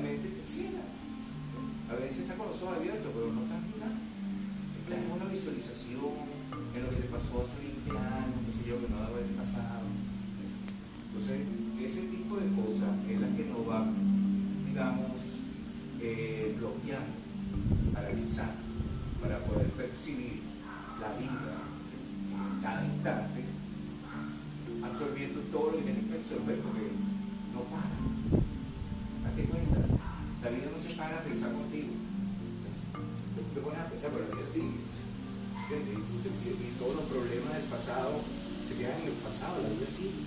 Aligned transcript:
mente 0.00 0.28
te. 0.28 0.40
A 1.90 1.94
veces 1.94 2.22
estás 2.22 2.36
con 2.36 2.48
los 2.48 2.62
ojos 2.62 2.76
abiertos, 2.78 3.10
pero 3.12 3.32
no 3.32 3.42
estás 3.42 3.62
mirando. 3.66 4.00
Estás 4.80 4.98
en 4.98 5.10
una 5.10 5.26
visualización, 5.26 6.14
en 6.74 6.82
lo 6.82 6.90
que 6.90 7.02
te 7.02 7.08
pasó 7.10 7.42
hace 7.42 7.66
20 7.66 7.90
años, 7.98 8.40
no 8.46 8.52
sé 8.54 8.62
yo, 8.62 8.78
que 8.78 8.88
no 8.88 8.96
debe 9.02 9.10
haber 9.10 9.26
pasado. 9.34 9.90
Entonces, 11.10 11.38
ese 11.82 12.02
tipo 12.14 12.38
de 12.38 12.46
cosas 12.54 12.94
es 13.10 13.20
la 13.20 13.30
que 13.34 13.44
nos 13.50 13.66
va, 13.66 13.90
digamos, 14.66 15.18
eh, 16.00 16.54
bloqueando, 16.56 17.18
paralizando, 17.92 18.62
para 19.20 19.42
poder 19.44 19.66
percibir 19.74 20.40
la 21.00 21.10
vida 21.18 21.58
en 22.30 22.62
cada 22.62 22.86
instante, 22.86 23.44
absorbiendo 24.84 25.40
todo 25.50 25.72
lo 25.72 25.76
que 25.78 25.90
tienes 25.90 26.06
que 26.06 26.22
absorber, 26.22 26.56
porque 26.60 26.86
no 27.52 27.66
para. 27.66 27.98
Date 29.26 29.44
cuenta, 29.44 29.79
a 31.14 31.24
pensar 31.24 31.52
contigo. 31.52 31.92
Te 33.54 33.60
pones 33.60 33.80
a 33.80 33.90
pensar, 33.90 34.10
pero 34.14 34.28
la 34.28 34.34
vida 34.36 34.48
sigue. 34.50 34.78
Y, 35.70 36.78
todos 36.78 36.94
los 36.98 37.06
problemas 37.06 37.52
del 37.54 37.68
pasado 37.70 38.22
se 38.66 38.74
quedan 38.74 39.00
en 39.02 39.14
el 39.14 39.18
pasado, 39.22 39.62
la 39.62 39.70
vida 39.70 39.86
sigue. 39.86 40.22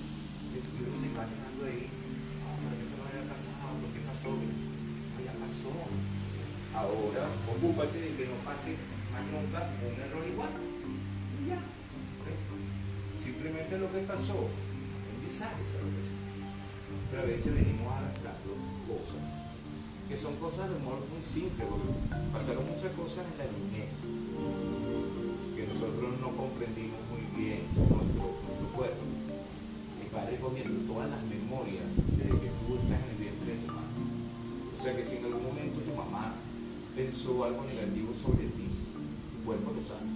Y 0.53 0.79
uno 0.83 0.95
se 0.99 1.09
va 1.15 1.27
quedando 1.27 1.61
ahí. 1.67 1.87
No, 1.87 2.47
pero 2.63 2.79
esto 2.79 2.95
no 2.95 3.03
había 3.07 3.25
pasado, 3.27 3.71
¿por 3.79 3.91
qué 3.91 4.01
pasó? 4.07 4.29
No, 4.33 5.17
ya 5.19 5.35
pasó. 5.35 5.71
Ahora, 6.73 7.23
ocúpate 7.47 7.97
de 7.99 8.11
que 8.15 8.25
no 8.27 8.37
pase 8.43 8.79
más 9.11 9.23
nunca 9.29 9.67
un 9.83 9.95
error 9.99 10.25
igual. 10.25 10.53
Ya. 11.47 11.59
Simplemente 13.19 13.77
lo 13.77 13.91
que 13.91 13.99
pasó, 14.07 14.47
aprendizaje, 14.47 15.63
¿sabes? 15.63 16.07
Pero 17.11 17.21
a 17.21 17.25
veces 17.25 17.53
venimos 17.53 17.87
arrastrando 17.87 18.51
cosas 18.87 19.42
que 20.09 20.17
son 20.17 20.35
cosas 20.35 20.69
de 20.69 20.75
humor 20.75 20.99
muy 21.09 21.23
simples, 21.23 21.67
porque 21.67 21.89
pasaron 22.31 22.65
muchas 22.67 22.91
cosas 22.93 23.25
en 23.31 23.37
la 23.37 23.47
niñez 23.47 23.91
que 25.55 25.67
nosotros 25.67 26.19
no 26.19 26.35
comprendimos 26.35 26.99
muy 27.07 27.23
bien 27.37 27.63
nuestro, 27.71 28.03
nuestro 28.03 28.67
cuerpo. 28.75 29.03
Y 30.01 30.13
va 30.13 30.25
recogiendo 30.25 30.93
todas 30.93 31.09
las 31.09 31.23
memorias 31.23 31.87
desde 32.19 32.35
que 32.35 32.51
tú 32.59 32.75
estás 32.75 32.99
en 32.99 33.09
el 33.13 33.19
vientre 33.21 33.47
de 33.53 33.59
tu 33.63 33.67
madre. 33.71 34.01
O 34.75 34.83
sea 34.83 34.95
que 34.95 35.05
si 35.05 35.17
en 35.17 35.25
algún 35.25 35.43
momento 35.47 35.79
tu 35.79 35.93
mamá 35.95 36.35
pensó 36.95 37.43
algo 37.43 37.63
negativo 37.63 38.11
sobre 38.13 38.51
ti, 38.51 38.67
tu 39.31 39.45
cuerpo 39.45 39.71
lo 39.71 39.81
sabe. 39.87 40.11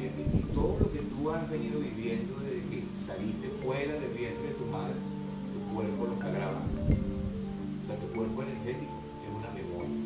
Y 0.00 0.42
todo 0.54 0.78
lo 0.80 0.92
que 0.92 1.00
tú 1.00 1.30
has 1.30 1.48
venido 1.50 1.78
viviendo 1.78 2.34
desde 2.40 2.64
que 2.68 2.82
saliste 3.06 3.48
fuera 3.62 3.92
del 4.00 4.10
vientre 4.16 4.48
de 4.48 4.54
tu 4.54 4.64
madre, 4.66 4.96
tu 5.52 5.74
cuerpo 5.74 6.06
lo 6.06 6.14
está 6.14 6.30
grabando. 6.30 6.69
Tu 8.00 8.16
cuerpo 8.16 8.42
energético 8.42 8.92
es 9.22 9.30
una 9.30 9.50
memoria. 9.50 9.96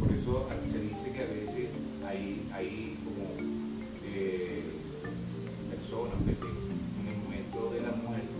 Por 0.00 0.12
eso 0.12 0.48
se 0.70 0.80
dice 0.80 1.12
que 1.12 1.22
a 1.22 1.26
veces 1.26 1.68
hay, 2.06 2.48
hay 2.52 2.98
como 3.04 3.24
eh, 4.06 4.62
personas 5.70 6.14
en 6.22 7.08
el 7.08 7.18
momento 7.22 7.70
de 7.74 7.80
la 7.80 7.92
muerte 7.92 8.34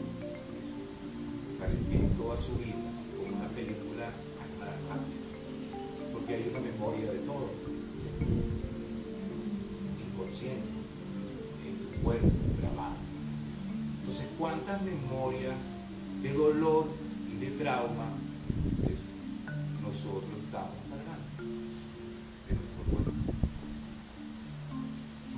parecen 1.64 2.10
toda 2.18 2.36
su 2.38 2.56
vida 2.56 2.74
como 3.16 3.36
una 3.38 3.48
película 3.48 4.10
animada, 4.44 5.00
porque 6.12 6.34
hay 6.34 6.50
una 6.50 6.60
memoria 6.60 7.12
de 7.12 7.18
todo, 7.20 7.48
inconsciente, 10.04 10.68
en 11.64 11.74
tu 11.78 12.02
cuerpo 12.04 12.28
grabado. 12.60 12.96
Entonces, 14.00 14.26
¿cuántas 14.38 14.82
memorias 14.82 15.56
de 16.22 16.32
dolor 16.32 16.86
y 17.32 17.44
de 17.44 17.50
trauma 17.52 18.08
cargando 20.04 21.44
en 22.48 22.56
nuestro 22.56 22.84
cuerpo? 22.90 23.12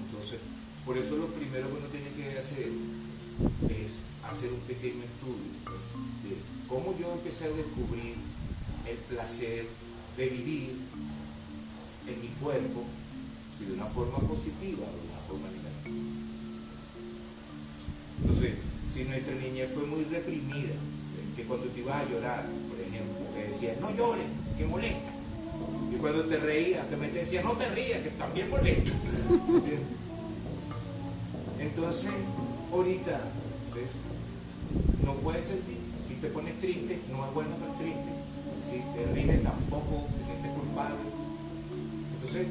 Entonces, 0.04 0.40
por 0.84 0.98
eso 0.98 1.16
lo 1.16 1.26
primero 1.28 1.68
que 1.68 1.76
uno 1.76 1.86
tiene 1.86 2.10
que 2.10 2.38
hacer 2.38 2.68
es 3.70 3.98
hacer 4.28 4.52
un 4.52 4.60
pequeño 4.60 5.02
estudio 5.04 5.52
pues, 5.64 5.86
de 6.24 6.36
cómo 6.68 6.96
yo 6.98 7.12
empecé 7.12 7.46
a 7.46 7.50
descubrir 7.50 8.16
el 8.86 8.96
placer 9.08 9.66
de 10.16 10.26
vivir 10.28 10.76
en 12.08 12.20
mi 12.20 12.28
cuerpo, 12.40 12.84
si 13.56 13.66
de 13.66 13.72
una 13.74 13.86
forma 13.86 14.18
positiva 14.18 14.86
o 14.86 14.96
de 14.96 15.08
una 15.10 15.20
forma 15.28 15.48
negativa. 15.48 15.66
Entonces, 18.22 18.54
si 18.92 19.04
nuestra 19.04 19.34
niñez 19.34 19.70
fue 19.74 19.86
muy 19.86 20.04
reprimida. 20.04 20.74
Que 21.36 21.44
cuando 21.44 21.66
te 21.66 21.80
ibas 21.80 21.96
a 21.96 22.08
llorar, 22.08 22.46
por 22.68 22.80
ejemplo, 22.80 23.26
te 23.34 23.48
decían, 23.48 23.76
no 23.80 23.90
llores, 23.94 24.24
que 24.56 24.64
molesta. 24.64 25.10
Y 25.92 25.96
cuando 25.96 26.24
te 26.24 26.38
reías, 26.38 26.88
te 26.88 26.96
metías 26.96 27.26
decía, 27.26 27.42
no 27.42 27.52
te 27.52 27.68
rías, 27.68 28.00
que 28.00 28.08
también 28.10 28.48
molesta. 28.48 28.90
Entonces, 31.60 32.10
ahorita, 32.72 33.20
¿ves? 33.74 33.90
no 35.04 35.12
puedes 35.16 35.44
sentir. 35.44 35.76
Si 36.08 36.14
te 36.14 36.28
pones 36.28 36.58
triste, 36.58 37.00
no 37.12 37.26
es 37.26 37.34
bueno 37.34 37.50
estar 37.52 37.76
triste. 37.78 38.08
Si 38.64 38.80
te 38.96 39.04
ríes, 39.12 39.42
tampoco 39.42 40.06
te 40.16 40.24
sientes 40.24 40.52
culpable. 40.52 41.04
Entonces, 42.14 42.46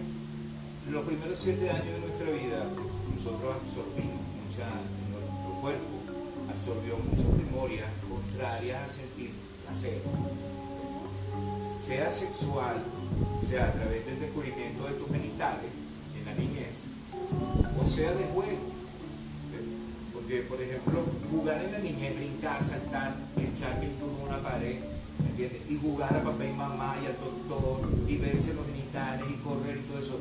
los 0.91 1.03
primeros 1.05 1.39
siete 1.39 1.71
años 1.71 1.85
de 1.85 1.99
nuestra 1.99 2.29
vida, 2.29 2.65
nosotros 3.17 3.55
absorbimos 3.57 4.21
mucha, 4.45 4.69
nuestro 5.09 5.61
cuerpo 5.61 5.94
absorbió 6.55 6.97
muchas 6.97 7.27
memorias 7.37 7.89
contrarias 8.07 8.83
a 8.83 8.89
sentir 8.89 9.31
placer. 9.63 9.99
Sea 11.83 12.11
sexual, 12.11 12.81
sea 13.47 13.67
a 13.67 13.73
través 13.73 14.05
del 14.05 14.19
descubrimiento 14.19 14.87
de 14.87 14.93
tus 14.93 15.07
genitales 15.11 15.69
en 16.17 16.25
la 16.25 16.33
niñez, 16.33 16.75
o 17.79 17.85
sea 17.85 18.11
de 18.13 18.23
juego. 18.33 18.73
Porque, 20.13 20.41
por 20.41 20.59
ejemplo, 20.61 21.03
jugar 21.29 21.61
en 21.63 21.71
la 21.73 21.79
niñez, 21.79 22.15
brincar, 22.15 22.63
saltar, 22.63 23.15
echar 23.37 23.79
pintura 23.79 24.13
en 24.15 24.27
una 24.27 24.41
pared, 24.41 24.79
¿me 25.21 25.29
entiendes? 25.29 25.61
Y 25.69 25.77
jugar 25.77 26.15
a 26.15 26.23
papá 26.23 26.45
y 26.45 26.53
mamá 26.53 26.95
y 27.03 27.05
al 27.05 27.17
doctor 27.19 27.87
y 28.07 28.17
verse 28.17 28.53
los 28.55 28.65
genitales 28.65 29.25
y 29.29 29.35
correr 29.43 29.77
y 29.77 29.81
todo 29.81 29.99
eso. 29.99 30.19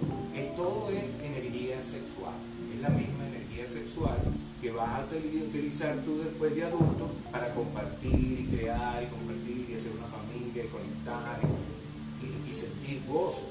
Todo 0.57 0.91
es 0.91 1.17
energía 1.25 1.77
sexual. 1.83 2.35
Es 2.75 2.81
la 2.81 2.91
misma 2.91 3.27
energía 3.27 3.44
sexual 3.63 4.19
que 4.61 4.71
vas 4.73 4.89
a 4.89 5.07
util- 5.07 5.43
utilizar 5.49 5.97
tú 6.05 6.19
después 6.19 6.55
de 6.55 6.65
adulto 6.65 7.11
para 7.31 7.53
compartir 7.55 8.15
y 8.41 8.57
crear 8.57 9.03
y 9.03 9.07
compartir 9.07 9.67
y 9.71 9.75
hacer 9.75 9.93
una 9.93 10.07
familia 10.09 10.65
y 10.65 10.69
conectar 10.69 11.39
y 12.51 12.55
sentir 12.55 13.03
gozo. 13.09 13.49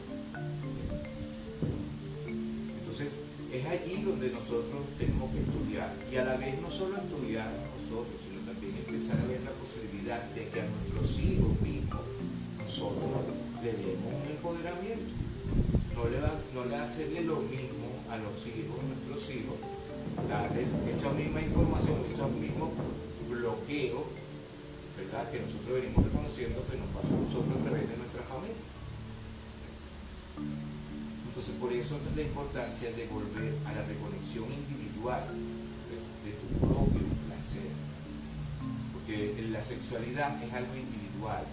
Entonces, 2.27 3.09
es 3.51 3.65
allí 3.65 4.01
donde 4.03 4.29
nosotros 4.31 4.81
tenemos 4.97 5.29
que 5.31 5.39
estudiar 5.41 5.93
y 6.11 6.15
a 6.17 6.25
la 6.25 6.37
vez 6.37 6.59
no 6.61 6.69
solo 6.71 6.97
estudiar 6.97 7.49
nosotros, 7.77 8.17
sino 8.25 8.41
también 8.49 8.73
empezar 8.87 9.17
a 9.19 9.25
ver 9.27 9.41
la 9.45 9.51
posibilidad 9.51 10.23
de 10.33 10.47
que 10.49 10.61
a 10.61 10.65
nuestros 10.65 11.19
hijos 11.21 11.53
mismos 11.61 12.01
nosotros 12.57 13.09
le 13.63 13.71
demos 13.73 14.09
un 14.13 14.29
empoderamiento. 14.31 15.13
No 15.95 16.09
le, 16.09 16.19
va- 16.19 16.39
no 16.55 16.65
le 16.65 16.75
hacerle 16.75 17.21
lo 17.23 17.37
mismo 17.45 17.93
a 18.09 18.17
los 18.17 18.33
hijos, 18.49 18.73
a 18.81 18.87
nuestros 18.89 19.21
hijos, 19.35 19.55
darle 20.29 20.65
esa 20.91 21.11
misma 21.11 21.41
información, 21.41 22.03
esos 22.07 22.31
mismos 22.31 22.69
bloqueos, 23.29 24.03
¿verdad? 24.97 25.29
Que 25.31 25.39
nosotros 25.41 25.81
venimos 25.81 26.05
reconociendo 26.05 26.63
que 26.69 26.77
nos 26.77 26.89
pasó 26.93 27.11
a 27.15 27.21
nosotros 27.25 27.53
a 27.57 27.63
través 27.65 27.89
de 27.89 27.97
nuestra 27.97 28.23
familia. 28.23 28.63
Entonces, 31.27 31.55
por 31.57 31.73
eso 31.73 31.97
es 31.97 32.15
la 32.15 32.21
importancia 32.21 32.91
de 32.93 33.07
volver 33.09 33.57
a 33.65 33.73
la 33.73 33.83
reconexión 33.89 34.45
individual 34.53 35.25
de, 35.89 35.97
de 35.97 36.31
tu 36.37 36.47
propio 36.61 37.09
placer. 37.25 37.73
Porque 38.93 39.49
la 39.49 39.63
sexualidad 39.63 40.37
es 40.43 40.53
algo 40.53 40.75
individual. 40.77 41.43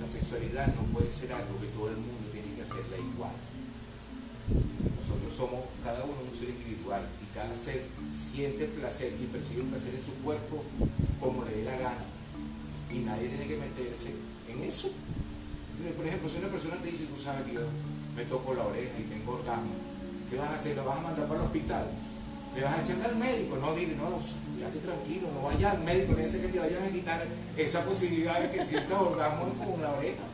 La 0.00 0.06
sexualidad 0.06 0.74
no 0.74 0.82
puede 0.94 1.10
ser 1.10 1.32
algo 1.32 1.58
que 1.60 1.66
todo 1.74 1.90
el 1.90 1.98
mundo 1.98 2.30
tiene 2.30 2.54
que 2.54 2.62
hacerla 2.62 2.98
igual. 2.98 3.34
Nosotros 4.98 5.32
somos 5.34 5.60
cada 5.84 6.04
uno 6.04 6.16
un 6.20 6.38
ser 6.38 6.50
individual 6.50 7.02
y 7.22 7.26
cada 7.34 7.54
ser 7.56 7.84
siente 8.14 8.66
placer 8.66 9.12
y 9.20 9.26
percibe 9.26 9.62
el 9.62 9.68
placer 9.68 9.94
en 9.94 10.04
su 10.04 10.14
cuerpo 10.22 10.64
como 11.20 11.44
le 11.44 11.52
dé 11.56 11.64
la 11.64 11.76
gana. 11.76 12.04
Y 12.90 12.98
nadie 13.00 13.28
tiene 13.28 13.46
que 13.46 13.56
meterse 13.56 14.10
en 14.48 14.62
eso. 14.64 14.90
Por 15.96 16.06
ejemplo, 16.06 16.28
si 16.28 16.38
una 16.38 16.48
persona 16.48 16.76
te 16.82 16.90
dice, 16.90 17.06
tú 17.06 17.20
sabes 17.20 17.46
que 17.46 17.54
yo 17.54 17.62
me 18.16 18.24
toco 18.24 18.54
la 18.54 18.66
oreja 18.66 18.92
y 18.98 19.04
tengo 19.04 19.32
orgasmo, 19.32 19.72
¿qué 20.28 20.36
vas 20.36 20.50
a 20.50 20.54
hacer? 20.54 20.76
¿Lo 20.76 20.84
vas 20.84 20.98
a 20.98 21.02
mandar 21.02 21.26
para 21.26 21.40
el 21.40 21.46
hospital? 21.46 21.86
¿Le 22.54 22.62
vas 22.62 22.74
a 22.74 22.76
decir 22.78 22.96
al 23.04 23.16
médico? 23.16 23.56
No, 23.56 23.74
dile, 23.74 23.94
no, 23.94 24.18
quédate 24.58 24.78
tranquilo, 24.80 25.28
no 25.32 25.42
vayas 25.42 25.74
al 25.74 25.84
médico, 25.84 26.14
le 26.14 26.24
dice 26.24 26.40
que 26.40 26.48
te 26.48 26.58
vayan 26.58 26.82
a 26.82 26.90
quitar 26.90 27.24
esa 27.56 27.84
posibilidad 27.84 28.40
de 28.40 28.50
que 28.50 28.66
sientas 28.66 29.00
orgasmo 29.00 29.54
con 29.54 29.80
la 29.80 29.92
oreja. 29.92 30.26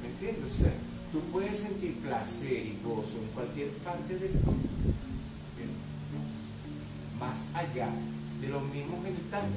¿Me 0.00 0.08
entiendes? 0.08 0.52
O 0.52 0.56
sea, 0.62 0.72
tú 1.14 1.20
puedes 1.30 1.56
sentir 1.60 1.94
placer 2.00 2.66
y 2.66 2.76
gozo 2.82 3.18
en 3.22 3.28
cualquier 3.28 3.70
parte 3.86 4.18
del 4.18 4.32
cuerpo. 4.32 4.66
Más 7.20 7.46
allá 7.54 7.88
de 8.40 8.48
los 8.48 8.62
mismos 8.64 8.98
genitales. 9.04 9.54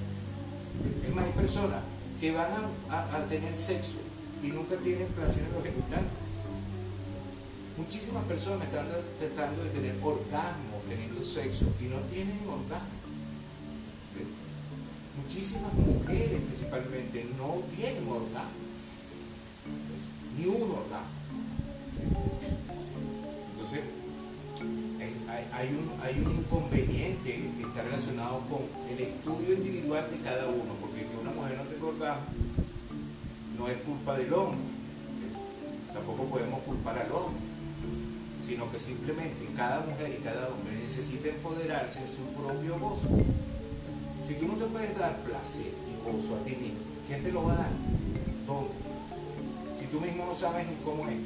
Es 1.03 1.15
más, 1.15 1.25
hay 1.25 1.31
personas 1.31 1.81
que 2.21 2.31
van 2.31 2.51
a, 2.91 3.25
tener 3.27 3.57
sexo 3.57 3.97
y 4.43 4.49
nunca 4.49 4.75
tienen 4.75 5.07
placer 5.07 5.45
en 5.49 5.53
los 5.55 5.63
genitales. 5.63 6.11
Muchísimas 7.75 8.23
personas 8.25 8.67
están 8.67 8.85
tratando 9.17 9.63
de 9.63 9.69
tener 9.71 9.95
orgasmo 10.03 10.77
teniendo 10.87 11.23
sexo 11.23 11.65
y 11.81 11.85
no 11.85 11.97
tienen 12.13 12.37
orgasmo. 12.47 12.97
Muchísimas 15.23 15.73
mujeres 15.73 16.39
principalmente 16.39 17.25
no 17.35 17.55
tienen 17.75 18.07
orgasmo. 18.07 18.61
Ni 20.37 20.45
un 20.45 20.61
orgasmo. 20.61 21.16
Entonces, 23.53 23.81
hay 25.53 25.67
un, 25.69 25.91
hay 26.01 26.19
un 26.19 26.31
inconveniente 26.31 27.51
que 27.57 27.63
está 27.63 27.83
relacionado 27.83 28.41
con 28.49 28.61
el 28.91 28.99
estudio 28.99 29.55
individual 29.55 30.05
de 30.11 30.17
cada 30.23 30.47
uno, 30.47 30.73
porque 30.79 31.07
que 31.07 31.17
una 31.21 31.31
mujer 31.31 31.57
no 31.57 31.63
tenga 31.63 31.87
orgasmo 31.87 32.47
no 33.57 33.67
es 33.67 33.77
culpa 33.77 34.15
del 34.17 34.31
hombre, 34.33 34.59
tampoco 35.91 36.25
podemos 36.25 36.61
culpar 36.61 36.99
al 36.99 37.11
hombre, 37.11 37.41
sino 38.45 38.71
que 38.71 38.79
simplemente 38.79 39.47
cada 39.55 39.79
mujer 39.79 40.15
y 40.19 40.23
cada 40.23 40.49
hombre 40.49 40.77
necesita 40.77 41.29
empoderarse 41.29 41.99
en 41.99 42.07
su 42.07 42.23
propio 42.39 42.77
gozo. 42.79 43.09
Si 44.25 44.35
tú 44.35 44.47
no 44.47 44.53
te 44.55 44.65
puedes 44.65 44.97
dar 44.97 45.17
placer 45.21 45.73
y 45.73 46.05
gozo 46.05 46.35
a 46.35 46.43
ti 46.45 46.51
mismo, 46.51 46.79
¿quién 47.07 47.23
te 47.23 47.31
lo 47.31 47.45
va 47.45 47.53
a 47.53 47.57
dar? 47.57 47.71
¿Dónde? 48.45 48.73
Si 49.79 49.85
tú 49.87 50.01
mismo 50.01 50.25
no 50.25 50.35
sabes 50.35 50.67
ni 50.67 50.75
cómo 50.83 51.07
es 51.07 51.17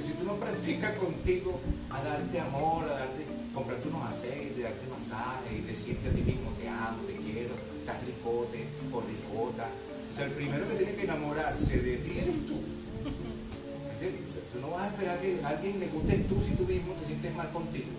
si 0.00 0.12
tú 0.12 0.24
no 0.24 0.36
practicas 0.36 0.96
contigo 0.96 1.60
a 1.90 2.02
darte 2.02 2.40
amor, 2.40 2.84
a 2.84 3.00
darte, 3.04 3.26
comprarte 3.52 3.88
unos 3.88 4.08
aceites, 4.08 4.62
darte 4.62 4.86
masajes, 4.88 5.52
y 5.52 5.60
decirte 5.62 6.08
a 6.08 6.12
ti 6.12 6.22
mismo 6.22 6.52
te 6.58 6.68
amo, 6.68 7.02
te 7.06 7.16
quiero, 7.16 7.54
estás 7.80 8.00
ricote 8.06 8.64
o 8.92 9.02
ricota. 9.02 9.68
O 10.12 10.16
sea, 10.16 10.26
el 10.26 10.32
primero 10.32 10.68
que 10.68 10.76
tiene 10.76 10.94
que 10.94 11.04
enamorarse 11.04 11.78
de 11.78 11.96
ti 11.98 12.18
eres 12.18 12.46
tú. 12.46 12.60
Tú 14.52 14.60
no 14.60 14.70
vas 14.70 14.82
a 14.82 14.88
esperar 14.88 15.20
que 15.20 15.40
alguien 15.44 15.80
le 15.80 15.88
guste 15.88 16.16
tú 16.28 16.40
si 16.46 16.54
tú 16.54 16.64
mismo 16.64 16.94
te 16.94 17.06
sientes 17.06 17.34
mal 17.34 17.50
contigo. 17.50 17.90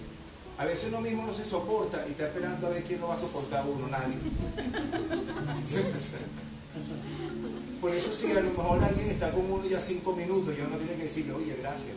A 0.57 0.65
veces 0.65 0.89
uno 0.89 1.01
mismo 1.01 1.25
no 1.25 1.33
se 1.33 1.45
soporta 1.45 2.05
y 2.07 2.11
está 2.11 2.27
esperando 2.27 2.67
a 2.67 2.69
ver 2.69 2.83
quién 2.83 3.01
lo 3.01 3.07
va 3.07 3.15
a 3.15 3.19
soportar 3.19 3.65
uno, 3.67 3.87
nadie. 3.87 4.15
Por 7.83 7.93
eso 7.93 8.15
si 8.15 8.31
a 8.31 8.39
lo 8.39 8.49
mejor 8.49 8.81
alguien 8.81 9.09
está 9.09 9.29
con 9.31 9.43
uno 9.51 9.65
ya 9.65 9.79
cinco 9.79 10.15
minutos, 10.15 10.55
yo 10.57 10.67
no 10.69 10.77
tiene 10.77 10.95
que 10.95 11.03
decirle, 11.03 11.33
oye, 11.33 11.57
gracias, 11.59 11.91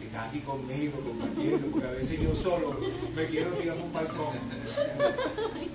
que 0.00 0.06
estás 0.06 0.28
aquí 0.28 0.40
conmigo, 0.40 0.98
compartiendo, 1.06 1.68
porque 1.68 1.86
a 1.86 1.92
veces 1.92 2.20
yo 2.20 2.34
solo 2.34 2.80
me 3.14 3.26
quiero 3.26 3.52
tirar 3.52 3.76
un 3.78 3.92
balcón. 3.92 4.34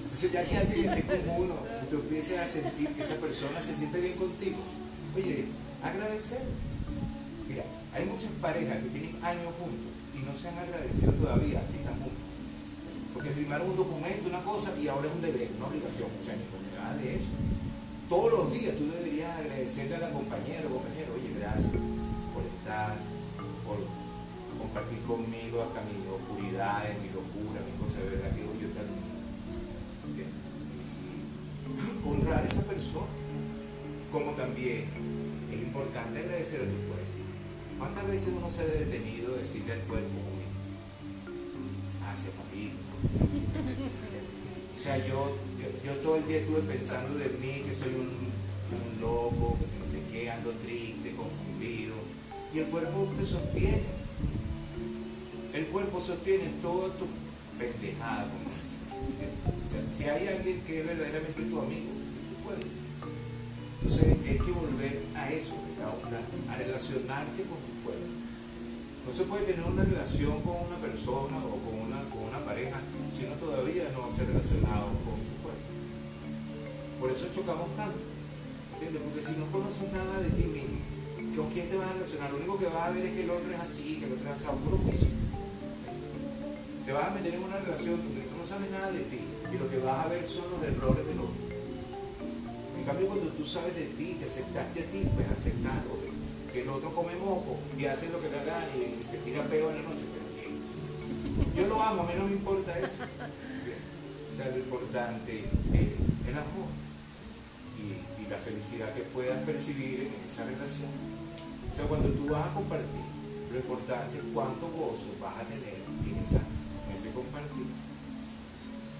Entonces 0.04 0.32
ya 0.32 0.44
que 0.44 0.58
alguien 0.58 0.92
esté 0.92 1.04
con 1.08 1.42
uno 1.42 1.56
y 1.82 1.86
tú 1.90 1.96
empieces 2.04 2.38
a 2.38 2.48
sentir 2.48 2.90
que 2.90 3.02
esa 3.02 3.16
persona 3.16 3.64
se 3.64 3.74
siente 3.74 4.02
bien 4.02 4.18
contigo, 4.18 4.58
oye, 5.16 5.46
agradecer. 5.82 6.42
Mira, 7.48 7.64
hay 7.96 8.06
muchas 8.06 8.30
parejas 8.42 8.78
que 8.84 8.90
tienen 8.90 9.24
años 9.24 9.54
juntos 9.58 9.88
y 10.14 10.20
no 10.20 10.36
se 10.36 10.50
han 10.50 10.58
agradecido 10.60 11.14
todavía 11.14 11.64
que 11.72 11.78
están. 11.78 11.96
Porque 13.14 13.30
firmaron 13.30 13.70
un 13.70 13.78
documento, 13.78 14.28
una 14.28 14.44
cosa, 14.44 14.74
y 14.78 14.90
ahora 14.90 15.08
es 15.08 15.16
un 15.16 15.22
deber, 15.22 15.48
una 15.56 15.68
obligación. 15.68 16.10
O 16.20 16.26
sea, 16.26 16.36
ni 16.36 16.76
nada 16.76 16.98
de 16.98 17.16
eso 17.16 17.53
todos 18.14 18.30
los 18.32 18.54
días 18.54 18.78
tú 18.78 18.86
deberías 18.92 19.40
agradecerle 19.40 19.96
a 19.96 20.06
la 20.06 20.12
compañera 20.12 20.70
o 20.70 20.78
compañero, 20.78 21.18
oye, 21.18 21.34
gracias 21.34 21.74
por 22.30 22.46
estar, 22.46 22.94
por 23.66 23.82
compartir 24.62 25.02
conmigo 25.10 25.66
hasta 25.66 25.82
mis 25.90 25.98
oscuridades, 26.06 26.94
mis 27.02 27.10
locuras, 27.10 27.66
mis 27.66 27.74
cosas 27.82 28.06
de 28.06 28.14
verdad 28.14 28.30
que 28.38 28.46
yo 28.46 28.70
te 28.70 28.86
honrar 32.06 32.44
a 32.44 32.46
esa 32.46 32.62
persona, 32.62 33.10
como 34.12 34.34
también 34.34 34.86
es 35.52 35.60
importante 35.64 36.20
agradecer 36.20 36.62
a 36.62 36.70
tu 36.70 36.78
cuerpo. 36.86 37.18
¿Cuántas 37.80 38.06
veces 38.08 38.30
uno 38.38 38.52
se 38.52 38.62
ha 38.62 38.66
detenido 38.66 39.34
decirle 39.36 39.74
al 39.74 39.82
cuerpo, 39.90 40.22
gracias 41.98 42.30
papito? 42.38 42.78
O 44.74 44.78
sea, 44.78 44.98
yo 45.06 45.36
yo, 45.84 45.94
todo 45.98 46.18
el 46.18 46.28
día 46.28 46.38
estuve 46.38 46.62
pensando 46.62 47.18
de 47.18 47.30
mí, 47.40 47.64
que 47.68 47.76
soy 47.76 47.94
un, 47.96 48.34
loco, 49.00 49.58
que 49.60 49.66
no 49.80 49.86
sé 49.92 50.12
qué, 50.12 50.30
ando 50.32 50.52
triste, 50.64 51.16
confundido. 51.16 51.96
Y 52.54 52.60
el 52.60 52.66
cuerpo 52.66 53.08
te 53.18 53.26
sostiene. 53.26 53.84
El 55.54 55.66
cuerpo 55.68 56.00
sostiene 56.00 56.46
todo 56.62 56.90
tu 56.92 57.06
pendejada. 57.60 58.26
O 58.26 59.70
sea, 59.70 59.90
si 59.90 60.04
hay 60.06 60.28
alguien 60.28 60.62
que 60.62 60.80
es 60.80 60.88
verdaderamente 60.88 61.42
tu 61.44 61.60
amigo. 61.60 61.92
Entonces 63.82 64.18
hay 64.26 64.38
que 64.38 64.52
volver 64.52 65.02
a 65.16 65.30
eso, 65.30 65.56
a 66.50 66.56
relacionarte 66.58 67.44
con 67.44 67.60
tu 67.60 67.84
cuerpo. 67.84 67.93
No 69.04 69.12
se 69.12 69.24
puede 69.28 69.44
tener 69.44 69.66
una 69.68 69.84
relación 69.84 70.40
con 70.48 70.64
una 70.64 70.80
persona 70.80 71.36
o 71.44 71.60
con 71.60 71.76
una, 71.76 72.00
con 72.08 72.24
una 72.24 72.40
pareja 72.48 72.80
si 73.12 73.26
uno 73.28 73.36
todavía 73.36 73.92
no 73.92 74.08
se 74.16 74.24
ha 74.24 74.32
relacionado 74.32 74.96
con 75.04 75.20
su 75.20 75.36
cuerpo. 75.44 75.68
Por 77.00 77.12
eso 77.12 77.28
chocamos 77.36 77.68
tanto. 77.76 78.00
¿Entiendes? 78.80 79.04
Porque 79.04 79.24
si 79.28 79.34
no 79.36 79.46
conoces 79.52 79.92
nada 79.92 80.24
de 80.24 80.32
ti 80.32 80.48
mismo, 80.48 80.80
¿con 81.36 81.52
quién 81.52 81.68
te 81.68 81.76
vas 81.76 81.92
a 81.92 82.00
relacionar? 82.00 82.32
Lo 82.32 82.38
único 82.40 82.58
que 82.58 82.72
vas 82.72 82.84
a 82.88 82.92
ver 82.96 83.04
es 83.06 83.12
que 83.12 83.24
el 83.28 83.32
otro 83.32 83.52
es 83.52 83.60
así, 83.60 84.00
que 84.00 84.06
el 84.08 84.14
otro 84.16 84.28
es 84.32 84.36
así, 84.40 84.48
puro 84.64 84.78
juicio. 84.80 85.08
Te 86.88 86.92
vas 86.92 87.08
a 87.08 87.12
meter 87.12 87.34
en 87.36 87.44
una 87.44 87.60
relación 87.60 88.00
donde 88.00 88.24
tú 88.24 88.36
no 88.40 88.48
sabes 88.48 88.72
nada 88.72 88.92
de 88.92 89.04
ti 89.12 89.20
y 89.20 89.56
lo 89.60 89.70
que 89.70 89.78
vas 89.84 90.06
a 90.06 90.10
ver 90.10 90.24
son 90.28 90.48
los 90.52 90.64
errores 90.64 91.06
del 91.06 91.20
otro. 91.20 91.44
En 92.80 92.84
cambio, 92.88 93.08
cuando 93.08 93.28
tú 93.36 93.46
sabes 93.46 93.76
de 93.76 93.88
ti, 94.00 94.16
te 94.20 94.26
aceptaste 94.26 94.80
a 94.80 94.86
ti, 94.92 95.04
pues 95.16 95.28
aceptas 95.28 95.84
otro. 95.92 96.12
Si 96.54 96.60
el 96.60 96.70
otro 96.70 96.94
come 96.94 97.16
moco 97.16 97.58
y 97.76 97.86
hace 97.86 98.10
lo 98.10 98.22
que 98.22 98.30
le 98.30 98.38
haga 98.40 98.62
y 98.78 99.02
se 99.10 99.18
tira 99.26 99.42
peo 99.46 99.72
en 99.72 99.78
la 99.78 99.90
noche, 99.90 100.06
pero 100.14 100.30
¿qué? 100.38 100.54
Yo 101.60 101.66
lo 101.68 101.82
amo, 101.82 102.04
a 102.04 102.06
mí 102.06 102.14
no 102.16 102.26
me 102.26 102.34
importa 102.34 102.78
eso. 102.78 103.02
O 104.30 104.36
sea, 104.36 104.50
lo 104.50 104.58
importante 104.58 105.46
es 105.74 105.90
el 106.30 106.38
amor 106.38 106.70
y, 107.82 108.30
la 108.30 108.38
felicidad 108.38 108.94
que 108.94 109.02
puedas 109.02 109.38
percibir 109.46 110.10
en 110.10 110.14
esa 110.30 110.46
relación. 110.46 110.90
O 111.72 111.76
sea, 111.76 111.86
cuando 111.86 112.10
tú 112.10 112.30
vas 112.30 112.48
a 112.50 112.54
compartir, 112.54 113.02
lo 113.52 113.58
importante 113.58 114.18
es 114.18 114.24
cuánto 114.32 114.70
gozo 114.70 115.10
vas 115.20 115.34
a 115.38 115.46
tener 115.50 115.82
en, 115.82 116.18
ese 116.22 117.10
compartir. 117.14 117.66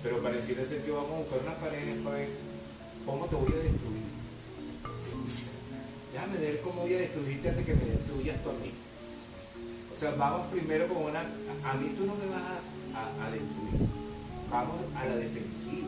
Pero 0.02 0.24
pareciera 0.24 0.66
ser 0.66 0.82
que 0.82 0.92
vamos 0.92 1.12
a 1.12 1.18
buscar 1.20 1.40
una 1.46 1.56
pareja 1.56 1.94
para 2.04 2.18
ver 2.18 2.30
cómo 3.06 3.26
te 3.26 3.36
voy 3.36 3.54
a 3.54 3.62
destruir. 3.62 3.93
Déjame 6.26 6.40
ver 6.40 6.62
cómo 6.62 6.82
voy 6.82 6.94
a 6.94 7.00
destruirte 7.00 7.50
antes 7.50 7.66
que 7.66 7.74
me 7.76 7.84
destruyas 7.84 8.42
tú 8.44 8.50
a 8.50 8.54
mí. 8.54 8.72
O 9.94 10.00
sea, 10.00 10.12
vamos 10.16 10.48
primero 10.48 10.88
con 10.88 11.04
una... 11.04 11.20
A 11.20 11.74
mí 11.76 11.94
tú 11.98 12.06
no 12.06 12.16
me 12.16 12.28
vas 12.28 12.64
a 12.96 13.32
destruir. 13.32 13.90
Vamos 14.50 14.78
a 14.96 15.06
la 15.06 15.16
defensiva 15.18 15.88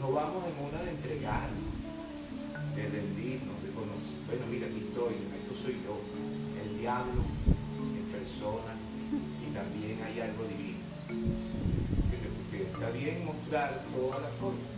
no 0.00 0.12
vamos 0.12 0.44
en 0.46 0.54
una 0.62 0.82
de 0.82 0.90
entregarnos, 0.90 1.74
de 2.76 2.82
rendirnos, 2.86 3.58
de 3.62 3.70
conocer, 3.74 4.18
bueno, 4.26 4.46
mira, 4.50 4.66
aquí 4.66 4.86
estoy, 4.86 5.14
esto 5.42 5.54
soy 5.54 5.74
yo, 5.82 5.98
el 6.62 6.78
diablo 6.78 7.22
en 7.82 8.06
persona 8.14 8.78
y 9.42 9.50
también 9.50 9.98
hay 10.06 10.20
algo 10.20 10.44
divino. 10.46 10.78
Porque 12.06 12.62
está 12.62 12.90
bien 12.90 13.24
mostrar 13.26 13.82
todas 13.90 14.22
las 14.22 14.32
formas. 14.38 14.70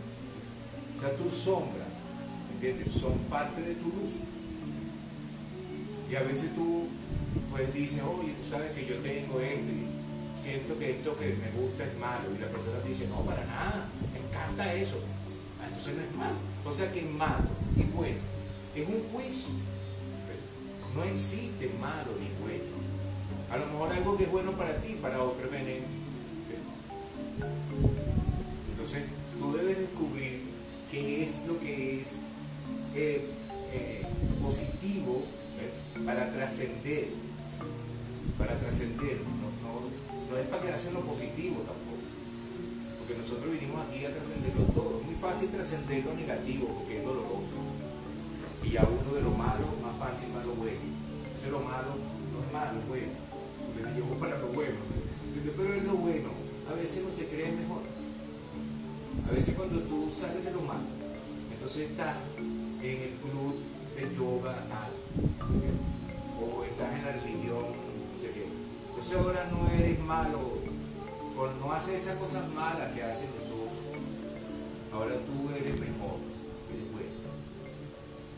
O 0.97 0.99
sea, 0.99 1.15
tus 1.17 1.33
sombras, 1.33 1.90
Son 2.91 3.17
parte 3.29 3.61
de 3.61 3.75
tu 3.75 3.85
luz. 3.85 4.13
Y 6.09 6.15
a 6.15 6.21
veces 6.21 6.53
tú 6.55 6.87
pues 7.49 7.73
dices, 7.73 8.01
oye, 8.03 8.33
tú 8.33 8.49
sabes 8.49 8.71
que 8.71 8.85
yo 8.85 8.97
tengo 8.97 9.39
esto 9.39 9.71
y 9.71 10.43
siento 10.43 10.77
que 10.77 10.91
esto 10.91 11.17
que 11.17 11.27
me 11.27 11.51
gusta 11.59 11.85
es 11.85 11.97
malo. 11.97 12.29
Y 12.35 12.39
la 12.39 12.47
persona 12.47 12.79
dice, 12.85 13.07
no, 13.07 13.21
para 13.21 13.45
nada, 13.45 13.89
me 14.13 14.19
encanta 14.19 14.73
eso. 14.73 14.97
Ah, 15.61 15.67
entonces 15.67 15.95
no 15.95 16.03
es 16.03 16.15
malo. 16.15 16.35
O 16.65 16.73
sea 16.73 16.91
que 16.91 17.01
malo 17.01 17.49
y 17.75 17.83
bueno 17.83 18.31
es 18.75 18.87
un 18.87 19.03
juicio. 19.11 19.49
No 20.95 21.03
existe 21.03 21.71
malo 21.79 22.11
ni 22.19 22.29
bueno. 22.43 22.63
A 23.49 23.57
lo 23.57 23.65
mejor 23.67 23.91
algo 23.91 24.17
que 24.17 24.23
es 24.23 24.31
bueno 24.31 24.51
para 24.53 24.75
ti, 24.77 24.97
para 25.01 25.23
otro 25.23 25.45
es 25.45 25.51
veneno. 25.51 25.85
Trascender. 38.71 39.19
No, 39.19 40.37
es 40.37 40.47
para 40.47 40.63
quedarse 40.63 40.87
en 40.87 40.93
lo 40.95 41.01
positivo 41.01 41.59
tampoco 41.67 41.91
porque 43.01 43.17
nosotros 43.17 43.51
vinimos 43.51 43.83
aquí 43.83 44.05
a 44.05 44.13
trascenderlo 44.13 44.63
todo. 44.71 45.01
Es 45.01 45.05
muy 45.05 45.15
fácil 45.15 45.49
trascender 45.49 46.05
lo 46.05 46.13
negativo 46.13 46.67
porque 46.79 46.99
es 46.99 47.03
doloroso. 47.03 47.59
Y 48.63 48.77
a 48.77 48.87
uno 48.87 49.09
de 49.11 49.21
lo 49.25 49.31
malo, 49.31 49.67
más 49.83 49.97
fácil 49.99 50.29
más 50.31 50.45
lo 50.45 50.53
bueno. 50.53 50.79
Entonces 50.79 51.51
lo 51.51 51.59
malo 51.59 51.97
no 51.97 52.37
es 52.39 52.49
malo, 52.53 52.79
es 52.79 52.87
bueno. 52.87 53.11
Me 53.75 53.91
llevo 53.91 54.15
para 54.15 54.37
lo 54.37 54.47
bueno. 54.53 54.79
Pero 55.57 55.73
es 55.73 55.83
lo 55.83 55.95
bueno. 55.95 56.29
A 56.69 56.73
veces 56.73 57.03
no 57.03 57.11
se 57.11 57.25
cree 57.25 57.51
mejor. 57.51 57.81
A 59.27 59.31
veces 59.33 59.55
cuando 59.55 59.81
tú 59.81 60.07
sales 60.13 60.45
de 60.45 60.51
lo 60.51 60.61
malo, 60.61 60.87
Entonces 61.51 61.89
estás 61.89 62.15
en 62.79 62.97
el 63.01 63.13
club 63.19 63.59
de 63.95 64.15
yoga 64.15 64.55
tal, 64.69 64.91
o 66.39 66.63
estás 66.63 66.95
en 66.95 67.05
la 67.05 67.11
religión, 67.11 67.75
no 67.75 68.17
sé 68.21 68.31
qué. 68.31 68.50
Entonces 69.01 69.19
ahora 69.19 69.49
no 69.49 69.67
eres 69.73 69.99
malo, 70.01 70.37
por 71.35 71.51
no 71.55 71.73
hacer 71.73 71.95
esas 71.95 72.19
cosas 72.19 72.47
malas 72.53 72.93
que 72.93 73.01
hacen 73.01 73.29
los 73.33 73.49
otros. 73.49 73.81
Ahora 74.93 75.15
tú 75.25 75.49
eres 75.49 75.73
mejor. 75.79 76.21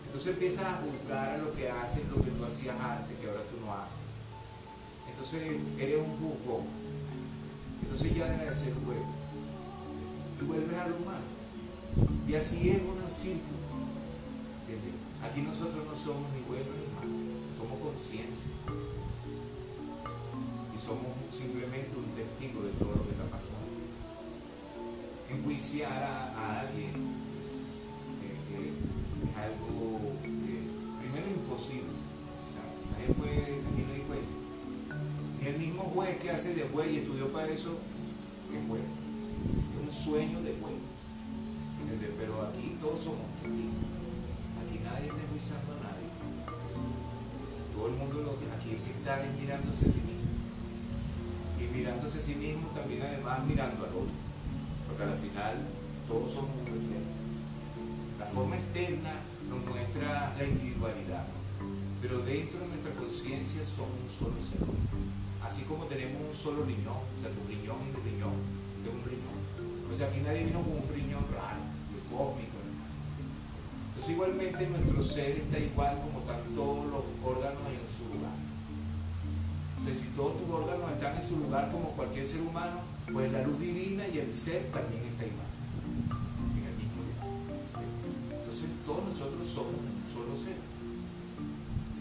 Entonces 0.05 0.31
empiezas 0.31 0.65
a 0.65 0.79
juzgar 0.79 1.29
a 1.31 1.37
lo 1.37 1.53
que 1.53 1.69
haces, 1.69 2.07
lo 2.07 2.23
que 2.23 2.31
tú 2.31 2.45
hacías 2.45 2.79
antes, 2.79 3.17
que 3.19 3.27
ahora 3.27 3.41
tú 3.51 3.59
no 3.59 3.73
haces. 3.73 3.99
Entonces 5.09 5.59
eres 5.77 5.99
un 5.99 6.15
juzgón. 6.15 6.63
Entonces 7.81 8.15
ya 8.15 8.27
deja 8.27 8.45
de 8.45 8.55
ser 8.55 8.73
bueno. 8.85 9.11
Y 10.39 10.45
vuelves 10.45 10.79
a 10.79 10.87
lo 10.87 10.95
humano. 10.95 11.27
Y 12.25 12.35
así 12.35 12.69
es 12.69 12.81
un 12.83 13.03
círculo. 13.11 13.59
Aquí 15.27 15.41
nosotros 15.41 15.83
no 15.85 15.95
somos 15.97 16.31
ni 16.31 16.41
buenos 16.47 16.71
ni 16.71 16.87
malos, 16.95 17.59
somos 17.59 17.79
conciencia. 17.79 18.47
Somos 20.83 21.15
simplemente 21.31 21.95
un 21.95 22.11
testigo 22.11 22.59
de 22.59 22.71
todo 22.75 22.91
lo 22.91 23.07
que 23.07 23.15
está 23.15 23.23
pasando. 23.31 23.71
Enjuiciar 25.31 26.03
a, 26.03 26.59
alguien 26.59 26.91
es 28.51 29.31
algo 29.31 30.11
primero 30.19 31.27
imposible. 31.39 31.87
O 31.87 32.49
sea, 32.51 32.67
nadie 32.91 33.15
puede, 33.15 33.63
aquí 33.63 33.81
no 33.87 33.95
juez. 34.11 34.27
El 35.47 35.57
mismo 35.57 35.83
juez 35.95 36.17
que 36.17 36.31
hace 36.31 36.53
de 36.53 36.63
juez 36.67 36.91
y 36.91 36.97
estudió 36.97 37.31
para 37.31 37.47
eso 37.47 37.79
es 38.51 38.67
juez. 38.67 38.83
Es 38.83 39.87
un 39.87 39.93
sueño 40.03 40.41
de 40.41 40.51
juez. 40.59 40.75
Pero 42.19 42.41
aquí 42.43 42.75
todos 42.81 42.99
somos 42.99 43.23
testigos. 43.39 43.87
Aquí 44.59 44.83
nadie 44.83 45.07
está 45.07 45.21
enjuiciando 45.23 45.79
a 45.79 45.83
nadie. 45.87 46.11
Todo 47.71 47.87
el 47.87 47.93
mundo 47.93 48.15
lo 48.19 48.35
que 48.35 48.51
aquí 48.51 48.75
el 48.75 48.83
que 48.83 48.91
está 48.99 49.23
es 49.23 49.31
mirándose. 49.39 50.02
Y 51.63 51.65
mirándose 51.71 52.19
a 52.19 52.21
sí 52.21 52.35
mismo 52.35 52.67
también 52.75 53.01
además 53.01 53.39
mirando 53.47 53.87
al 53.87 53.95
otro. 53.95 54.17
Porque 54.87 55.03
al 55.03 55.15
final 55.15 55.55
todos 56.07 56.27
somos 56.35 56.51
un 56.59 56.67
reflejo. 56.67 57.07
La 58.19 58.27
forma 58.27 58.55
externa 58.59 59.23
nos 59.47 59.63
muestra 59.63 60.35
la 60.35 60.43
individualidad. 60.43 61.23
Pero 62.03 62.19
dentro 62.27 62.59
de 62.59 62.67
nuestra 62.67 62.91
conciencia 62.99 63.63
somos 63.63 63.95
un 63.95 64.11
solo 64.11 64.35
ser. 64.51 64.59
Así 65.39 65.63
como 65.63 65.87
tenemos 65.87 66.19
un 66.19 66.35
solo 66.35 66.67
riñón, 66.67 66.99
o 66.99 67.17
sea, 67.23 67.31
tu 67.31 67.47
riñón 67.47 67.79
y 67.79 67.95
mi 67.95 67.99
riñón 68.11 68.35
de 68.83 68.89
un 68.91 69.01
riñón. 69.07 69.39
O 69.87 69.95
sea, 69.95 70.07
aquí 70.07 70.19
nadie 70.19 70.43
vino 70.43 70.59
con 70.59 70.83
un 70.83 70.89
riñón 70.91 71.23
raro 71.31 71.63
cósmico. 72.13 72.57
Entonces 73.89 74.11
igualmente 74.13 74.67
nuestro 74.67 75.03
ser 75.03 75.37
está 75.37 75.59
igual 75.59 75.97
como 76.01 76.19
están 76.19 76.41
todos 76.55 76.85
los 76.91 77.03
órganos 77.23 77.63
en 77.71 77.87
su 77.89 78.03
lugar. 78.13 78.52
Si 79.83 80.07
todos 80.15 80.39
tus 80.39 80.49
órganos 80.49 80.91
están 80.93 81.17
en 81.19 81.27
su 81.27 81.35
lugar 81.35 81.69
como 81.69 81.89
cualquier 81.91 82.25
ser 82.25 82.39
humano, 82.39 82.79
pues 83.11 83.29
la 83.33 83.43
luz 83.43 83.59
divina 83.59 84.07
y 84.07 84.17
el 84.17 84.33
ser 84.33 84.71
también 84.71 85.03
está 85.11 85.25
igual. 85.27 85.51
En 86.55 86.63
el 86.63 86.75
mismo 86.79 87.03
lugar. 87.03 87.27
Entonces 88.31 88.69
todos 88.85 89.03
nosotros 89.03 89.43
somos 89.43 89.75
un 89.75 89.99
solo 90.07 90.39
ser 90.39 90.55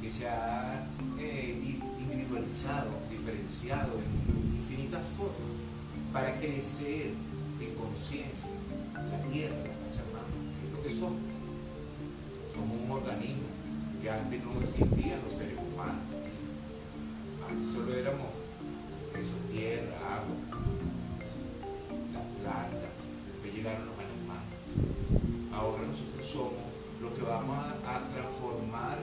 que 0.00 0.10
se 0.12 0.28
ha 0.28 0.86
eh, 1.18 1.80
individualizado, 1.98 2.90
diferenciado 3.10 3.98
en 3.98 4.62
infinitas 4.62 5.02
formas 5.18 5.50
para 6.12 6.38
crecer 6.38 7.10
en 7.58 7.74
conciencia 7.74 8.46
la 8.94 9.18
tierra, 9.28 9.56
que 10.86 10.94
somos. 10.94 11.18
Somos 12.54 12.78
un 12.84 12.90
organismo 12.92 13.50
que 14.00 14.10
antes 14.10 14.44
no 14.44 14.60
existían 14.60 15.18
los 15.26 15.38
seres 15.38 15.58
humanos. 15.58 16.21
Solo 17.52 17.92
éramos 17.94 18.28
eso, 19.12 19.36
tierra, 19.52 19.92
agua, 20.16 20.36
las 22.14 22.24
plantas, 22.40 22.96
después 23.28 23.54
llegaron 23.54 23.84
los 23.84 23.98
animales. 24.00 24.56
Ahora 25.52 25.82
nosotros 25.84 26.24
somos 26.26 26.64
lo 27.02 27.14
que 27.14 27.20
vamos 27.20 27.58
a, 27.58 28.00
transformar, 28.08 28.98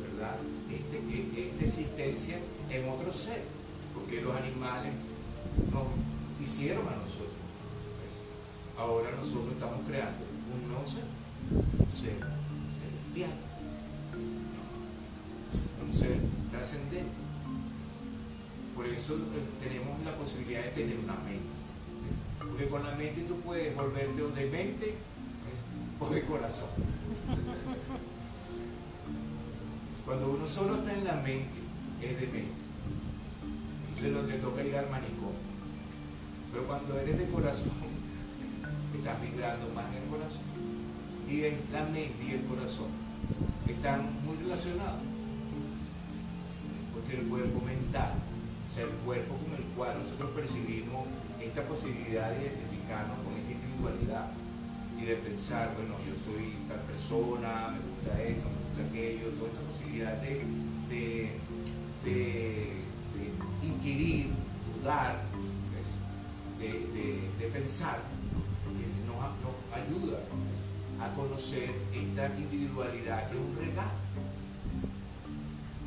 ¿verdad? 0.00 0.36
Este, 0.72 0.96
e, 0.96 1.48
esta 1.48 1.64
existencia 1.66 2.38
en 2.70 2.88
otro 2.88 3.12
ser, 3.12 3.42
porque 3.92 4.22
los 4.22 4.34
animales 4.34 4.94
nos 5.70 5.84
hicieron 6.42 6.88
a 6.88 6.96
nosotros. 6.96 7.44
Ahora 8.78 9.10
nosotros 9.10 9.52
estamos 9.52 9.80
creando 9.86 10.24
un 10.24 10.68
nuevo 10.68 10.88
ser, 10.88 11.04
ser 11.92 12.16
celestial, 12.72 13.36
un 15.84 15.98
ser 15.98 16.18
trascendente. 16.50 17.25
Eso 19.06 19.14
eh, 19.14 19.62
tenemos 19.62 20.02
la 20.04 20.16
posibilidad 20.16 20.64
de 20.64 20.70
tener 20.70 20.98
una 20.98 21.14
mente. 21.22 21.46
Porque 22.40 22.66
con 22.66 22.82
la 22.82 22.90
mente 22.96 23.22
tú 23.22 23.38
puedes 23.38 23.72
volverte 23.76 24.20
o 24.20 24.30
de 24.30 24.46
mente 24.50 24.94
o 26.00 26.10
de 26.10 26.22
corazón. 26.22 26.70
Cuando 30.04 30.28
uno 30.28 30.44
solo 30.44 30.78
está 30.78 30.92
en 30.92 31.04
la 31.04 31.14
mente, 31.22 31.54
es 32.02 32.20
de 32.20 32.26
mente. 32.26 32.58
Entonces 33.90 34.12
no 34.12 34.22
te 34.22 34.38
toca 34.38 34.64
ir 34.64 34.74
al 34.74 34.90
manicomio. 34.90 35.38
Pero 36.50 36.66
cuando 36.66 36.98
eres 36.98 37.16
de 37.16 37.28
corazón, 37.28 37.78
estás 38.92 39.22
vibrando 39.22 39.72
más 39.72 39.86
en 39.86 40.02
el 40.02 40.08
corazón. 40.08 40.42
Y 41.30 41.42
la 41.72 41.84
mente 41.84 42.24
y 42.26 42.30
el 42.32 42.44
corazón 42.46 42.90
están 43.68 44.00
muy 44.24 44.36
relacionados. 44.38 44.98
Porque 46.92 47.20
el 47.20 47.28
cuerpo 47.28 47.60
mental, 47.64 48.10
o 48.68 48.74
sea, 48.74 48.84
el 48.84 48.90
cuerpo 49.04 49.36
con 49.38 49.54
el 49.54 49.64
cual 49.76 50.02
nosotros 50.02 50.30
percibimos 50.34 51.06
esta 51.40 51.62
posibilidad 51.62 52.30
de 52.30 52.42
identificarnos 52.42 53.18
con 53.24 53.34
esta 53.34 53.52
individualidad 53.52 54.30
y 54.98 55.04
de 55.04 55.16
pensar, 55.16 55.74
bueno, 55.76 55.94
yo 56.04 56.14
soy 56.24 56.56
tal 56.68 56.80
persona, 56.80 57.70
me 57.70 57.80
gusta 57.80 58.22
esto, 58.22 58.48
me 58.48 58.58
gusta 58.66 58.82
aquello, 58.88 59.28
toda 59.36 59.50
esta 59.50 59.64
posibilidad 59.70 60.14
de, 60.20 60.42
inquirir, 63.62 64.30
dudar, 64.80 65.22
de 66.58 67.46
pensar 67.52 68.00
ayuda 69.76 70.18
a 71.00 71.14
conocer 71.14 71.70
esta 71.92 72.26
individualidad 72.36 73.28
que 73.28 73.36
es 73.36 73.40
un 73.40 73.56
regalo. 73.56 73.90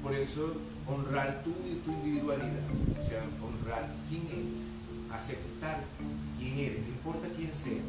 Por 0.04 0.14
eso, 0.14 0.54
honrar 0.90 1.44
tu, 1.44 1.52
tu 1.52 1.92
individualidad, 1.92 2.66
o 3.00 3.08
sea, 3.08 3.24
honrar 3.42 3.94
quién 4.10 4.24
eres, 4.28 5.14
aceptar 5.14 5.84
quién 6.38 6.58
eres, 6.60 6.82
no 6.82 6.88
importa 6.88 7.28
quién 7.36 7.52
sea. 7.54 7.84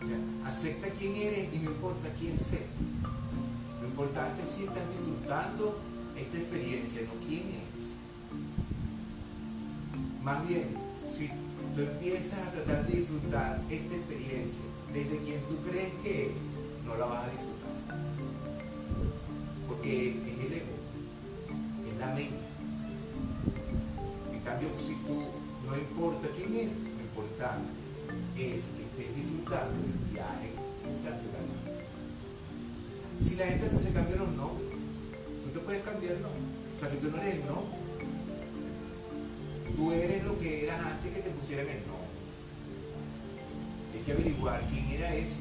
O 0.00 0.06
sea, 0.06 0.18
acepta 0.46 0.88
quién 0.98 1.16
eres 1.16 1.52
y 1.52 1.58
no 1.58 1.70
importa 1.70 2.08
quién 2.18 2.38
sea. 2.38 2.66
Lo 3.80 3.88
importante 3.88 4.42
es 4.42 4.48
si 4.50 4.64
estás 4.64 4.88
disfrutando 4.90 5.78
esta 6.16 6.38
experiencia, 6.38 7.02
no 7.02 7.26
quién 7.26 7.42
eres. 7.48 7.86
Más 10.22 10.46
bien, 10.46 10.68
si 11.08 11.28
tú 11.74 11.82
empiezas 11.82 12.46
a 12.46 12.52
tratar 12.52 12.86
de 12.86 12.98
disfrutar 13.00 13.60
esta 13.70 13.94
experiencia 13.94 14.64
desde 14.92 15.18
quien 15.18 15.40
tú 15.42 15.56
crees 15.68 15.92
que 16.02 16.24
eres, 16.26 16.36
no 16.84 16.96
la 16.96 17.06
vas 17.06 17.24
a 17.24 17.30
disfrutar. 17.30 17.55
Es 19.86 19.92
el 19.92 20.52
ego, 20.52 20.74
es 21.88 22.00
la 22.00 22.06
mente. 22.08 22.34
En 24.32 24.40
cambio, 24.40 24.68
si 24.76 24.94
tú 25.06 25.22
no 25.64 25.78
importa 25.78 26.26
quién 26.34 26.54
eres, 26.56 26.82
lo 26.82 27.02
importante 27.02 27.70
es 28.34 28.64
que 28.64 28.82
estés 28.82 29.14
disfrutando 29.14 29.74
el 29.84 30.12
viaje 30.12 30.50
Si 33.22 33.36
la 33.36 33.46
gente 33.46 33.68
te 33.68 33.78
se 33.78 33.92
cambia 33.92 34.16
los 34.16 34.30
no, 34.30 34.50
tú 35.44 35.50
te 35.54 35.60
puedes 35.60 35.84
cambiar 35.84 36.16
no. 36.18 36.30
O 36.30 36.78
sea 36.80 36.90
que 36.90 36.96
tú 36.96 37.08
no 37.08 37.22
eres 37.22 37.34
el 37.36 37.46
no 37.46 37.62
Tú 39.76 39.92
eres 39.92 40.24
lo 40.24 40.36
que 40.40 40.64
eras 40.64 40.84
antes 40.84 41.14
que 41.14 41.20
te 41.20 41.30
pusieran 41.30 41.68
el 41.68 41.86
nombre. 41.86 42.06
Hay 43.94 44.00
que 44.00 44.12
averiguar 44.12 44.66
quién 44.68 44.88
era 44.88 45.14
ese. 45.14 45.36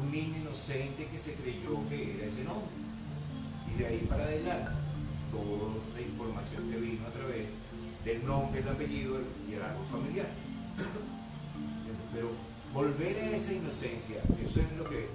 Un 0.00 0.10
niño 0.10 0.38
inocente 0.38 1.08
que 1.08 1.18
se 1.18 1.34
creyó 1.34 1.86
que 1.90 2.14
era 2.14 2.24
ese 2.24 2.42
nombre. 2.44 2.89
Y 3.70 3.78
de 3.78 3.86
ahí 3.86 4.06
para 4.08 4.24
adelante, 4.24 4.70
toda 5.30 5.74
la 5.94 6.00
información 6.02 6.70
que 6.70 6.76
vino 6.78 7.06
a 7.06 7.10
través 7.10 7.50
del 8.04 8.26
nombre, 8.26 8.60
el 8.60 8.68
apellido 8.68 9.20
y 9.48 9.54
el 9.54 9.62
árbol 9.62 9.86
familiar. 9.90 10.28
Pero 12.12 12.30
volver 12.74 13.16
a 13.18 13.36
esa 13.36 13.52
inocencia, 13.52 14.22
eso 14.42 14.60
es 14.60 14.72
lo 14.76 14.88
que 14.88 15.06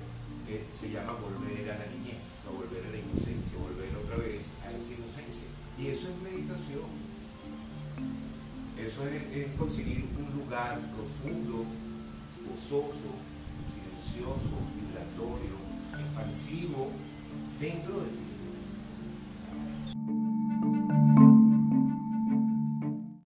eh, 0.48 0.64
se 0.72 0.90
llama 0.90 1.14
volver 1.14 1.72
a 1.72 1.80
la 1.80 1.88
niñez, 1.88 2.24
o 2.48 2.56
volver 2.56 2.86
a 2.86 2.92
la 2.92 2.98
inocencia, 2.98 3.58
volver 3.58 3.90
otra 3.98 4.18
vez 4.18 4.46
a 4.64 4.72
esa 4.72 4.94
inocencia. 4.94 5.50
Y 5.78 5.88
eso 5.88 6.08
es 6.10 6.22
meditación. 6.22 6.88
Eso 8.78 9.08
es, 9.08 9.56
conseguir 9.58 10.06
un 10.20 10.40
lugar 10.40 10.80
profundo 10.94 11.66
gozoso, 12.46 13.12
silencioso, 13.72 14.56
vibratorio, 14.76 15.56
expansivo 15.96 16.92
dentro 17.60 18.02
de 18.02 18.08
ti 18.08 18.25